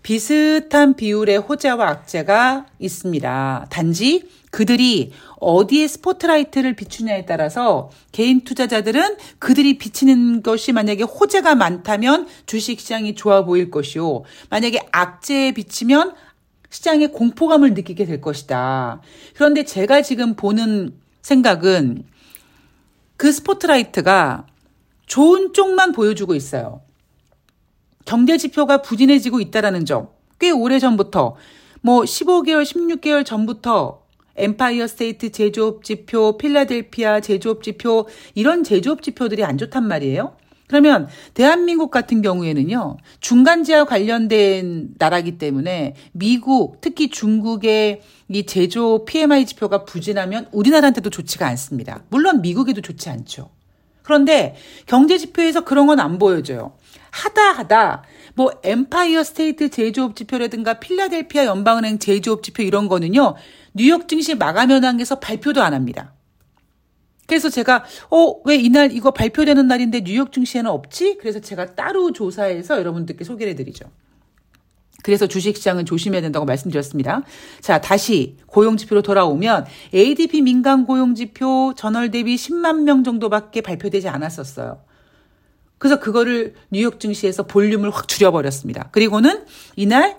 비슷한 0.04 0.96
비율의 0.96 1.38
호재와 1.38 1.88
악재가 1.88 2.66
있습니다. 2.80 3.68
단지 3.70 4.24
그들이 4.50 5.12
어디에 5.40 5.88
스포트라이트를 5.88 6.76
비추냐에 6.76 7.26
따라서 7.26 7.90
개인 8.12 8.42
투자자들은 8.42 9.16
그들이 9.40 9.78
비치는 9.78 10.44
것이 10.44 10.74
만약에 10.74 11.04
호재가 11.04 11.56
많다면 11.56 12.28
주식 12.46 12.80
시장이 12.80 13.16
좋아 13.16 13.46
보일 13.46 13.72
것이요. 13.72 14.24
만약에 14.50 14.80
악재에 14.92 15.54
비치면 15.54 16.16
시장에 16.72 17.08
공포감을 17.08 17.74
느끼게 17.75 18.06
될 18.06 18.22
것이다. 18.22 19.01
그런데 19.36 19.63
제가 19.63 20.01
지금 20.01 20.36
보는 20.36 20.96
생각은 21.22 22.06
그 23.18 23.32
스포트라이트가 23.32 24.48
좋은 25.06 25.54
쪽만 25.54 25.92
보여주고 25.92 26.34
있어요. 26.34 26.82
경제 28.06 28.38
지표가 28.38 28.82
부진해지고 28.82 29.42
있다라는 29.42 29.86
점. 29.86 30.10
꽤 30.40 30.50
오래 30.50 30.80
전부터 30.80 31.36
뭐 31.82 32.01
15개월, 32.01 32.63
16개월 32.63 33.25
전부터 33.25 34.01
엠파이어 34.38 34.88
스테이트 34.88 35.32
제조업 35.32 35.84
지표, 35.84 36.38
필라델피아 36.38 37.20
제조업 37.20 37.63
지표 37.63 38.08
이런 38.34 38.63
제조업 38.63 39.04
지표들이 39.04 39.44
안 39.44 39.58
좋단 39.58 39.88
말이에요. 39.88 40.36
그러면 40.72 41.10
대한민국 41.34 41.92
같은 41.92 42.22
경우에는요. 42.22 42.96
중간재와 43.20 43.84
관련된 43.84 44.92
나라기 44.98 45.38
때문에 45.38 45.96
미국, 46.13 46.80
특히 46.80 47.10
중국의 47.10 48.00
이 48.30 48.46
제조 48.46 49.04
PMI 49.04 49.46
지표가 49.48 49.84
부진하면 49.84 50.48
우리나라한테도 50.54 51.10
좋지가 51.10 51.46
않습니다. 51.48 52.06
물론 52.08 52.42
미국에도 52.42 52.80
좋지 52.80 53.10
않죠. 53.10 53.50
그런데 54.01 54.56
경제 54.86 55.18
지표에서 55.18 55.66
그런 55.66 55.88
건 55.88 56.00
안 56.00 56.18
보여줘요. 56.18 56.72
하다 57.12 57.42
하다 57.51 58.04
뭐 58.36 58.51
엠파이어 58.63 59.25
스테이트 59.25 59.70
제조업 59.70 60.16
지표라든가 60.16 60.75
필라델피아 60.75 61.48
연방은행 61.48 62.00
제조업 62.00 62.44
지표 62.44 62.63
이런 62.63 62.88
거는요. 62.88 63.36
뉴욕 63.74 64.08
증시 64.08 64.36
마감 64.36 64.72
현황에서 64.72 65.20
발표도 65.20 65.62
안 65.62 65.74
합니다. 65.74 66.13
그래서 67.32 67.50
제가 67.50 67.86
어 68.10 68.42
왜 68.44 68.58
이날 68.58 68.92
이거 68.92 69.12
발표되는 69.12 69.66
날인데 69.66 70.02
뉴욕 70.04 70.34
증시에는 70.34 70.70
없지? 70.70 71.18
그래서 71.22 71.40
제가 71.40 71.76
따로 71.76 72.12
조사해서 72.12 72.78
여러분들께 72.78 73.24
소개를 73.24 73.52
해드리죠. 73.52 73.86
그래서 75.02 75.28
주식시장은 75.28 75.86
조심해야 75.86 76.20
된다고 76.22 76.46
말씀드렸습니다. 76.46 77.24
자, 77.62 77.80
다시 77.80 78.36
고용지표로 78.48 79.02
돌아오면 79.02 79.66
ADP 79.94 80.42
민간 80.42 80.86
고용지표 80.86 81.76
전월 81.78 82.12
대비 82.12 82.36
10만 82.36 82.84
명 82.84 83.06
정도밖에 83.06 83.62
발표되지 83.62 84.10
않았었어요. 84.10 84.82
그래서 85.78 86.00
그거를 86.02 86.56
뉴욕 86.70 87.00
증시에서 87.00 87.44
볼륨을 87.44 87.92
확 87.92 88.10
줄여버렸습니다. 88.10 88.90
그리고는 88.92 89.46
이날 89.78 90.18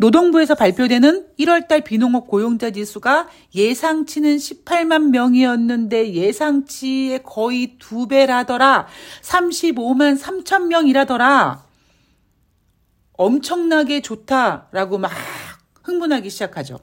노동부에서 0.00 0.54
발표되는 0.54 1.26
1월달 1.38 1.84
비농업 1.84 2.26
고용자 2.26 2.70
지수가 2.70 3.28
예상치는 3.54 4.38
18만 4.38 5.10
명이었는데 5.10 6.14
예상치의 6.14 7.22
거의 7.22 7.76
두 7.78 8.08
배라더라. 8.08 8.86
35만 9.20 10.18
3천 10.18 10.68
명이라더라. 10.68 11.66
엄청나게 13.12 14.00
좋다라고 14.00 14.96
막 14.96 15.12
흥분하기 15.82 16.30
시작하죠. 16.30 16.78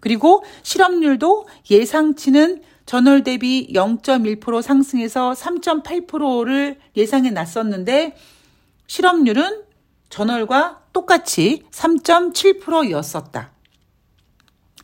그리고 0.00 0.44
실업률도 0.62 1.48
예상치는 1.68 2.62
전월 2.86 3.24
대비 3.24 3.72
0.1% 3.72 4.62
상승해서 4.62 5.32
3.8%를 5.32 6.78
예상해 6.96 7.30
놨었는데 7.30 8.14
실업률은 8.86 9.71
전월과 10.12 10.80
똑같이 10.92 11.62
3.7%였었다. 11.70 13.50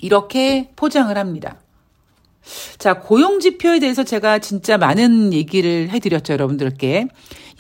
이렇게 0.01 0.73
포장을 0.75 1.17
합니다. 1.19 1.61
자, 2.79 3.01
고용 3.01 3.39
지표에 3.39 3.79
대해서 3.79 4.05
제가 4.05 4.39
진짜 4.39 4.79
많은 4.79 5.35
얘기를 5.35 5.91
해드렸죠, 5.91 6.33
여러분들께. 6.33 7.09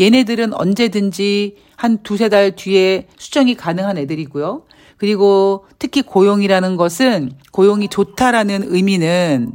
얘네들은 0.00 0.54
언제든지 0.54 1.58
한 1.76 2.02
두세 2.02 2.30
달 2.30 2.56
뒤에 2.56 3.06
수정이 3.18 3.54
가능한 3.54 3.98
애들이고요. 3.98 4.64
그리고 4.96 5.66
특히 5.78 6.00
고용이라는 6.00 6.76
것은 6.76 7.32
고용이 7.52 7.88
좋다라는 7.88 8.72
의미는 8.72 9.52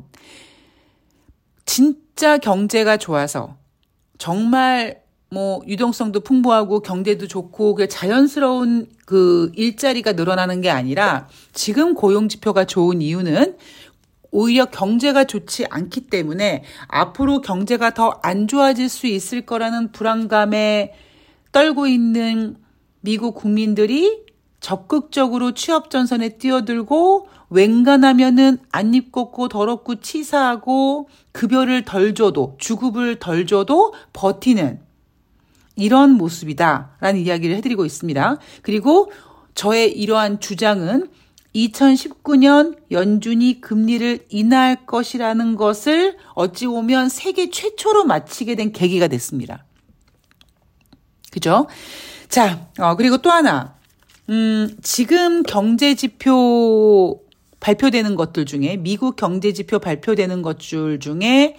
진짜 1.65 2.37
경제가 2.37 2.97
좋아서 2.97 3.57
정말 4.19 5.02
뭐 5.33 5.61
유동성도 5.67 6.19
풍부하고 6.19 6.81
경제도 6.81 7.27
좋고 7.27 7.73
그 7.73 7.87
자연스러운 7.87 8.87
그 9.05 9.51
일자리가 9.55 10.13
늘어나는 10.13 10.61
게 10.61 10.69
아니라 10.69 11.27
지금 11.53 11.95
고용 11.95 12.29
지표가 12.29 12.65
좋은 12.65 13.01
이유는 13.01 13.57
오히려 14.29 14.65
경제가 14.65 15.23
좋지 15.23 15.65
않기 15.69 16.01
때문에 16.09 16.63
앞으로 16.87 17.41
경제가 17.41 17.95
더 17.95 18.19
안 18.21 18.47
좋아질 18.47 18.89
수 18.89 19.07
있을 19.07 19.41
거라는 19.41 19.91
불안감에 19.91 20.93
떨고 21.51 21.87
있는 21.87 22.57
미국 23.01 23.33
국민들이 23.35 24.23
적극적으로 24.59 25.53
취업 25.53 25.89
전선에 25.89 26.37
뛰어들고 26.37 27.27
웬간하면은 27.49 28.59
안 28.71 28.93
입고 28.93 29.49
더럽고 29.49 29.95
치사하고 29.95 31.09
급여를 31.31 31.85
덜 31.85 32.13
줘도 32.13 32.55
주급을 32.59 33.19
덜 33.19 33.45
줘도 33.45 33.93
버티는 34.13 34.82
이런 35.75 36.11
모습이다라는 36.11 37.19
이야기를 37.21 37.55
해드리고 37.57 37.85
있습니다. 37.85 38.37
그리고 38.61 39.11
저의 39.55 39.91
이러한 39.91 40.39
주장은 40.39 41.09
2019년 41.55 42.77
연준이 42.91 43.61
금리를 43.61 44.25
인하할 44.29 44.85
것이라는 44.85 45.55
것을 45.55 46.17
어찌 46.33 46.65
보면 46.65 47.09
세계 47.09 47.49
최초로 47.49 48.05
마치게 48.05 48.55
된 48.55 48.71
계기가 48.71 49.07
됐습니다. 49.07 49.65
그죠? 51.31 51.67
자, 52.27 52.67
어, 52.79 52.95
그리고 52.95 53.17
또 53.17 53.29
하나. 53.29 53.75
음, 54.29 54.75
지금 54.81 55.43
경제 55.43 55.95
지표 55.95 57.21
발표되는 57.59 58.15
것들 58.15 58.45
중에, 58.45 58.77
미국 58.77 59.15
경제 59.15 59.53
지표 59.53 59.79
발표되는 59.79 60.41
것들 60.41 60.99
중에 60.99 61.57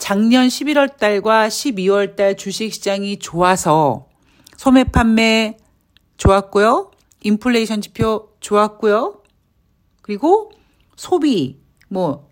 작년 0.00 0.48
11월 0.48 0.96
달과 0.96 1.48
12월 1.48 2.16
달 2.16 2.34
주식 2.34 2.72
시장이 2.72 3.18
좋아서 3.18 4.08
소매 4.56 4.82
판매 4.82 5.58
좋았고요. 6.16 6.90
인플레이션 7.22 7.82
지표 7.82 8.34
좋았고요. 8.40 9.22
그리고 10.00 10.52
소비, 10.96 11.60
뭐, 11.88 12.30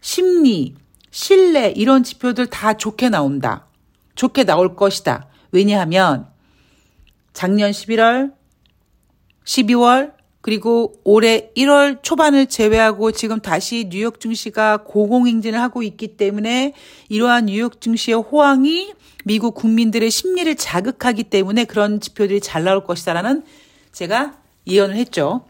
심리, 0.00 0.74
신뢰, 1.10 1.72
이런 1.76 2.02
지표들 2.02 2.46
다 2.46 2.72
좋게 2.72 3.10
나온다. 3.10 3.66
좋게 4.14 4.44
나올 4.44 4.74
것이다. 4.74 5.28
왜냐하면 5.52 6.32
작년 7.34 7.70
11월, 7.70 8.32
12월, 9.44 10.14
그리고 10.44 10.92
올해 11.04 11.48
1월 11.56 12.02
초반을 12.02 12.48
제외하고 12.48 13.12
지금 13.12 13.40
다시 13.40 13.88
뉴욕 13.88 14.20
증시가 14.20 14.76
고공행진을 14.76 15.58
하고 15.58 15.82
있기 15.82 16.18
때문에 16.18 16.74
이러한 17.08 17.46
뉴욕 17.46 17.80
증시의 17.80 18.18
호황이 18.18 18.92
미국 19.24 19.54
국민들의 19.54 20.10
심리를 20.10 20.54
자극하기 20.54 21.24
때문에 21.24 21.64
그런 21.64 21.98
지표들이 21.98 22.42
잘 22.42 22.62
나올 22.62 22.84
것이다라는 22.84 23.42
제가 23.92 24.34
예언을 24.66 24.96
했죠. 24.96 25.46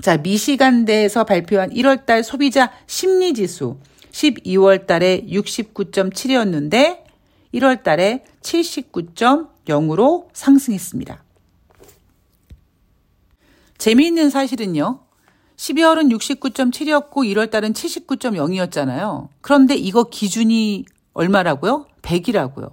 자, 0.00 0.16
미시간대에서 0.16 1.24
발표한 1.24 1.68
1월 1.68 2.06
달 2.06 2.24
소비자 2.24 2.72
심리 2.86 3.34
지수 3.34 3.76
12월 4.12 4.86
달에 4.86 5.26
69.7이었는데 5.28 7.02
1월 7.52 7.82
달에 7.82 8.24
79.0으로 8.40 10.28
상승했습니다. 10.32 11.27
재미있는 13.78 14.30
사실은요. 14.30 15.00
12월은 15.56 16.12
69.7이었고 16.12 17.12
1월 17.12 17.50
달은 17.50 17.72
79.0이었잖아요. 17.72 19.28
그런데 19.40 19.74
이거 19.74 20.04
기준이 20.04 20.84
얼마라고요? 21.14 21.86
100이라고요. 22.02 22.70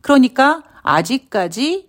그러니까 0.00 0.62
아직까지 0.82 1.88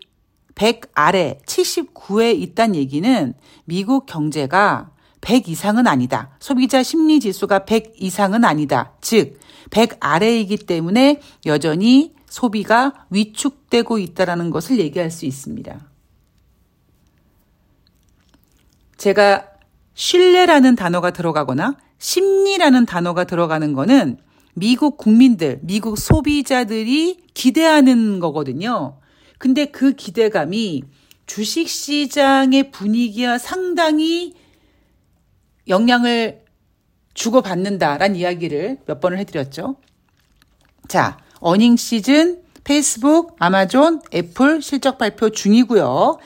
100 0.56 0.92
아래 0.94 1.40
79에 1.46 2.38
있단 2.42 2.76
얘기는 2.76 3.34
미국 3.64 4.06
경제가 4.06 4.92
100 5.22 5.48
이상은 5.48 5.88
아니다. 5.88 6.36
소비자 6.40 6.84
심리 6.84 7.20
지수가 7.20 7.66
100 7.66 7.96
이상은 7.98 8.44
아니다. 8.44 8.94
즉, 9.00 9.40
100 9.70 9.98
아래이기 10.00 10.58
때문에 10.58 11.22
여전히 11.46 12.14
소비가 12.28 13.06
위축되고 13.10 14.00
있다라는 14.00 14.50
것을 14.50 14.80
얘기할 14.80 15.12
수 15.12 15.26
있습니다. 15.26 15.80
제가 19.00 19.48
신뢰라는 19.96 20.76
단어가 20.76 21.12
들어가거나 21.12 21.78
심리라는 21.98 22.86
단어가 22.86 23.24
들어가는 23.24 23.74
거는 23.74 24.18
미국 24.54 24.98
국민들, 24.98 25.60
미국 25.64 25.98
소비자들이 25.98 27.18
기대하는 27.34 28.20
거거든요. 28.20 29.00
근데 29.38 29.66
그 29.66 29.94
기대감이 29.94 30.84
주식 31.26 31.70
시장의 31.70 32.72
분위기와 32.72 33.38
상당히 33.38 34.34
영향을 35.68 36.44
주고받는다라는 37.14 38.18
이야기를 38.18 38.80
몇 38.86 39.00
번을 39.00 39.18
해드렸죠. 39.20 39.78
자, 40.90 41.20
어닝 41.40 41.78
시즌 41.78 42.42
페이스북, 42.66 43.36
아마존, 43.40 44.02
애플 44.14 44.62
실적 44.62 44.98
발표 44.98 45.30
중이고요. 45.30 46.18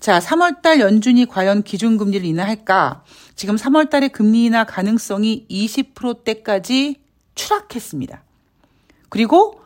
자, 0.00 0.18
3월달 0.18 0.80
연준이 0.80 1.26
과연 1.26 1.62
기준금리를 1.62 2.24
인하할까? 2.26 3.04
지금 3.34 3.56
3월달에 3.56 4.12
금리 4.12 4.44
인하 4.44 4.64
가능성이 4.64 5.46
20%대까지 5.50 6.96
추락했습니다. 7.34 8.22
그리고 9.08 9.60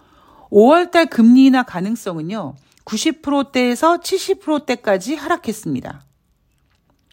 5월달 0.50 1.10
금리 1.10 1.46
인하 1.46 1.62
가능성은요, 1.62 2.54
90%대에서 2.84 3.98
70%대까지 3.98 5.14
하락했습니다. 5.14 6.04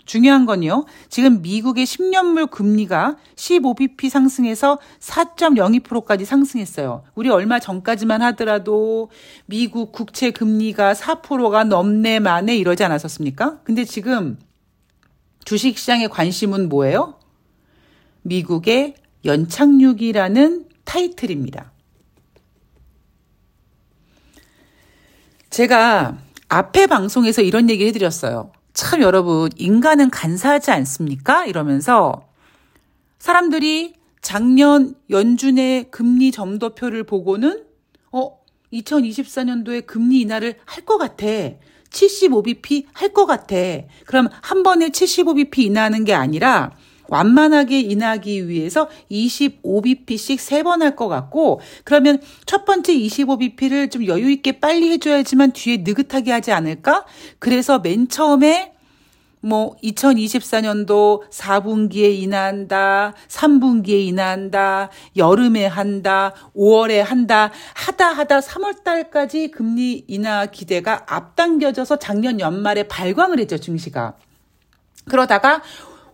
중요한 0.08 0.46
건요. 0.46 0.86
지금 1.10 1.43
미국의 1.43 1.86
10년물 1.86 2.50
금리가 2.50 3.17
15bp 3.36 4.10
상승해서 4.10 4.80
4.02%까지 5.00 6.26
상승했어요. 6.26 7.04
우리 7.13 7.30
얼마 7.30 7.60
전까지만 7.60 8.24
하더라도 8.24 9.12
미국 9.46 9.91
국채 9.91 10.32
금리가 10.32 10.93
4%가 10.93 11.65
넘네 11.65 12.20
만에 12.20 12.58
이러지 12.58 12.84
않았었습니까? 12.84 13.60
근데 13.63 13.84
지금 13.84 14.39
주식 15.46 15.78
시장의 15.78 16.10
관심은 16.10 16.70
뭐예요? 16.70 17.20
미국의 18.24 18.96
연착륙이라는 19.26 20.65
타이틀입니다. 20.86 21.72
제가 25.50 26.17
앞에 26.50 26.88
방송에서 26.88 27.41
이런 27.41 27.70
얘기 27.70 27.86
해드렸어요. 27.88 28.52
참 28.77 29.01
여러분, 29.01 29.49
인간은 29.57 30.11
간사하지 30.11 30.69
않습니까? 30.69 31.47
이러면서 31.47 32.27
사람들이 33.17 33.95
작년 34.21 34.93
연준의 35.09 35.89
금리 35.89 36.31
점도표를 36.31 37.03
보고는 37.03 37.65
어, 38.11 38.37
2024년도에 38.71 39.87
금리 39.87 40.21
인하를 40.21 40.57
할 40.65 40.85
것 40.85 40.99
같아. 40.99 41.25
75bp 41.89 42.85
할 42.93 43.13
것 43.13 43.25
같아. 43.25 43.55
그럼 44.05 44.29
한 44.43 44.61
번에 44.61 44.89
75bp 44.89 45.57
인하하는 45.57 46.03
게 46.03 46.13
아니라 46.13 46.69
완만하게 47.10 47.80
인하기 47.80 48.48
위해서 48.48 48.89
25bp씩 49.12 50.38
세번할 50.38 50.96
것 50.96 51.08
같고 51.08 51.62
그러면 51.84 52.22
첫 52.46 52.65
번째 52.65 52.93
25bp를 52.93 53.91
좀 53.91 54.06
여유 54.06 54.30
있게 54.30 54.60
빨리 54.60 54.89
해줘야지만 54.91 55.52
뒤에 55.52 55.84
느긋하게 55.86 56.32
하지 56.32 56.52
않을까? 56.52 57.06
그래서 57.39 57.80
맨 57.80 58.08
처음에 58.08 58.74
뭐 59.39 59.76
2024년도 59.84 61.30
4분기에 61.30 62.22
인하한다, 62.22 63.13
3분기에 63.28 64.08
인하한다, 64.08 64.89
여름에 65.15 65.67
한다, 65.67 66.34
5월에 66.56 66.98
한다, 66.98 67.52
하다 67.76 68.08
하다 68.10 68.39
3월 68.39 68.84
달까지 68.84 69.52
금리 69.52 70.04
인하 70.08 70.48
기대가 70.48 71.06
앞당겨져서 71.08 72.00
작년 72.00 72.39
연말에 72.39 72.84
발광을 72.84 73.39
했죠, 73.39 73.58
증시가. 73.58 74.15
그러다가 75.06 75.62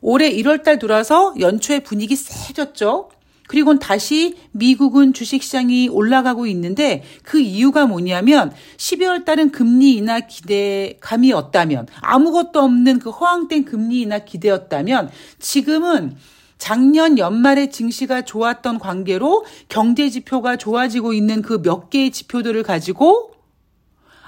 올해 0.03 0.29
1월달 0.31 0.79
들어서 0.79 1.33
연초에 1.39 1.79
분위기 1.79 2.15
세졌죠. 2.15 3.09
그리고 3.47 3.77
다시 3.79 4.35
미국은 4.51 5.13
주식시장이 5.13 5.89
올라가고 5.89 6.45
있는데 6.47 7.03
그 7.23 7.39
이유가 7.39 7.85
뭐냐면 7.85 8.53
12월 8.77 9.25
달은 9.25 9.51
금리 9.51 9.93
인하 9.95 10.19
기대감이었다면 10.21 11.87
아무것도 12.01 12.59
없는 12.59 12.99
그 12.99 13.09
허황된 13.09 13.65
금리 13.65 14.01
인하 14.01 14.19
기대였다면 14.19 15.09
지금은 15.39 16.15
작년 16.57 17.17
연말에 17.17 17.69
증시가 17.69 18.21
좋았던 18.23 18.79
관계로 18.79 19.45
경제 19.67 20.09
지표가 20.09 20.55
좋아지고 20.55 21.13
있는 21.13 21.41
그 21.41 21.61
몇 21.61 21.89
개의 21.89 22.11
지표들을 22.11 22.61
가지고 22.63 23.33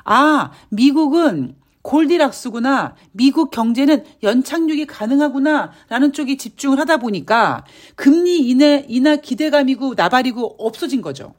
아, 0.04 0.52
미국은 0.70 1.56
골디락스구나. 1.86 2.96
미국 3.12 3.52
경제는 3.52 4.04
연착륙이 4.24 4.88
가능하구나. 4.88 5.72
라는 5.88 6.12
쪽에 6.14 6.36
집중을 6.36 6.80
하다 6.80 6.98
보니까 6.98 7.64
금리 7.96 8.40
인하, 8.50 8.82
인하 8.88 9.16
기대감이고 9.18 9.94
나발이고 9.96 10.56
없어진 10.58 11.02
거죠. 11.02 11.36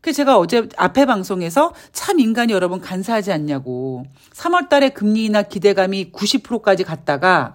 그 0.00 0.12
제가 0.12 0.38
어제 0.38 0.68
앞에 0.76 1.04
방송에서 1.04 1.74
참 1.92 2.18
인간이 2.18 2.52
여러분 2.52 2.80
간사하지 2.80 3.30
않냐고. 3.30 4.04
3월 4.32 4.68
달에 4.70 4.88
금리 4.90 5.26
인하 5.26 5.42
기대감이 5.42 6.10
90%까지 6.12 6.84
갔다가 6.84 7.54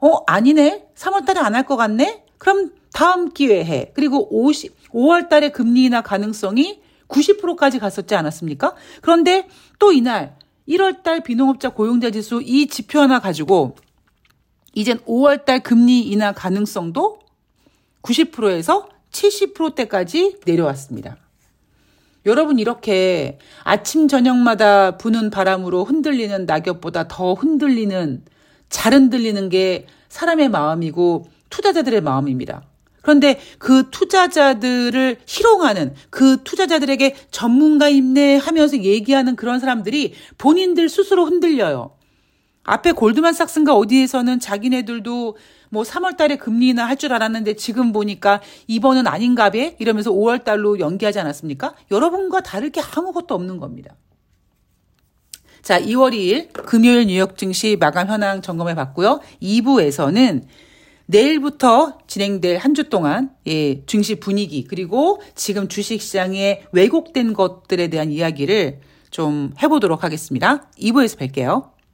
어, 0.00 0.16
아니네? 0.26 0.88
3월 0.96 1.24
달에 1.24 1.40
안 1.40 1.54
할 1.54 1.64
것 1.64 1.76
같네? 1.76 2.24
그럼 2.38 2.72
다음 2.92 3.32
기회에 3.32 3.92
그리고 3.94 4.26
50, 4.30 4.90
5월 4.90 5.28
달에 5.28 5.50
금리 5.50 5.84
인하 5.84 6.02
가능성이 6.02 6.80
90%까지 7.08 7.78
갔었지 7.78 8.14
않았습니까? 8.14 8.74
그런데 9.00 9.48
또 9.78 9.92
이날 9.92 10.36
1월 10.68 11.02
달 11.02 11.22
비농업자 11.22 11.70
고용자 11.70 12.10
지수 12.10 12.42
이 12.42 12.66
지표 12.66 13.00
하나 13.00 13.20
가지고 13.20 13.76
이젠 14.74 14.98
5월 14.98 15.44
달 15.44 15.62
금리 15.62 16.00
인하 16.00 16.32
가능성도 16.32 17.20
90%에서 18.02 18.88
70%대까지 19.10 20.40
내려왔습니다. 20.44 21.16
여러분 22.26 22.58
이렇게 22.58 23.38
아침 23.62 24.08
저녁마다 24.08 24.96
부는 24.96 25.30
바람으로 25.30 25.84
흔들리는 25.84 26.44
낙엽보다 26.44 27.06
더 27.08 27.34
흔들리는 27.34 28.24
잘 28.68 28.92
흔들리는 28.92 29.48
게 29.48 29.86
사람의 30.08 30.48
마음이고 30.48 31.26
투자자들의 31.50 32.00
마음입니다. 32.00 32.64
그런데 33.06 33.38
그 33.58 33.88
투자자들을 33.92 35.18
희롱하는 35.26 35.94
그 36.10 36.42
투자자들에게 36.42 37.14
전문가 37.30 37.88
입네 37.88 38.34
하면서 38.38 38.76
얘기하는 38.76 39.36
그런 39.36 39.60
사람들이 39.60 40.14
본인들 40.38 40.88
스스로 40.88 41.24
흔들려요. 41.24 41.92
앞에 42.64 42.90
골드만삭스인가 42.90 43.76
어디에서는 43.76 44.40
자기네들도 44.40 45.36
뭐 45.70 45.84
3월 45.84 46.16
달에 46.16 46.34
금리 46.34 46.70
인하 46.70 46.84
할줄 46.86 47.12
알았는데 47.12 47.54
지금 47.54 47.92
보니까 47.92 48.40
이번은 48.66 49.06
아닌가 49.06 49.50
배 49.50 49.76
이러면서 49.78 50.10
5월 50.10 50.42
달로 50.42 50.80
연기하지 50.80 51.20
않았습니까? 51.20 51.76
여러분과 51.92 52.40
다를 52.40 52.70
게 52.70 52.80
아무것도 52.80 53.36
없는 53.36 53.58
겁니다. 53.58 53.94
자, 55.62 55.80
2월 55.80 56.12
2일 56.12 56.52
금요일 56.52 57.06
뉴욕 57.06 57.38
증시 57.38 57.76
마감 57.78 58.08
현황 58.08 58.42
점검해 58.42 58.74
봤고요. 58.74 59.20
2부에서는 59.40 60.42
내일부터 61.06 61.98
진행될 62.06 62.58
한 62.58 62.74
주 62.74 62.90
동안 62.90 63.30
예, 63.46 63.84
증시 63.86 64.16
분위기 64.16 64.64
그리고 64.64 65.20
지금 65.34 65.68
주식 65.68 66.02
시장에 66.02 66.62
왜곡된 66.72 67.32
것들에 67.32 67.88
대한 67.88 68.10
이야기를 68.10 68.80
좀 69.10 69.52
해보도록 69.62 70.04
하겠습니다. 70.04 70.68
2부에서 70.78 71.16
뵐게요. 71.18 71.75